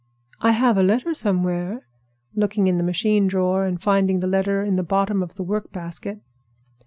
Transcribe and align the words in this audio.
"I 0.39 0.53
have 0.53 0.77
a 0.79 0.81
letter 0.81 1.13
somewhere," 1.13 1.85
looking 2.33 2.65
in 2.65 2.79
the 2.79 2.83
machine 2.83 3.27
drawer 3.27 3.65
and 3.67 3.79
finding 3.79 4.19
the 4.19 4.25
letter 4.25 4.63
in 4.63 4.75
the 4.75 4.81
bottom 4.81 5.21
of 5.21 5.35
the 5.35 5.43
workbasket. 5.43 6.21